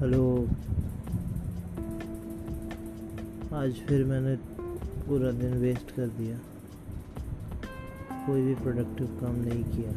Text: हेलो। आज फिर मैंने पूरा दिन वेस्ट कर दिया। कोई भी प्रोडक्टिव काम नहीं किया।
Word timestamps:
हेलो। 0.00 0.48
आज 3.54 3.72
फिर 3.88 4.04
मैंने 4.04 4.36
पूरा 5.06 5.30
दिन 5.30 5.54
वेस्ट 5.54 5.90
कर 5.90 6.06
दिया। 6.06 6.38
कोई 8.26 8.42
भी 8.42 8.54
प्रोडक्टिव 8.54 9.06
काम 9.06 9.34
नहीं 9.34 9.64
किया। 9.64 9.92